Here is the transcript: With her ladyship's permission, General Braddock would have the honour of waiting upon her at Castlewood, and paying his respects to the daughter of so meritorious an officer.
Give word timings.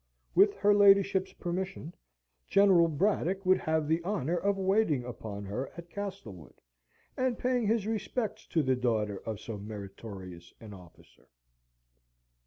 With 0.33 0.55
her 0.55 0.73
ladyship's 0.73 1.31
permission, 1.33 1.93
General 2.47 2.87
Braddock 2.87 3.45
would 3.45 3.59
have 3.59 3.87
the 3.87 4.03
honour 4.03 4.35
of 4.37 4.57
waiting 4.57 5.03
upon 5.03 5.45
her 5.45 5.71
at 5.77 5.91
Castlewood, 5.91 6.59
and 7.15 7.37
paying 7.37 7.67
his 7.67 7.85
respects 7.85 8.47
to 8.47 8.63
the 8.63 8.75
daughter 8.75 9.19
of 9.27 9.39
so 9.39 9.59
meritorious 9.59 10.51
an 10.59 10.73
officer. 10.73 11.27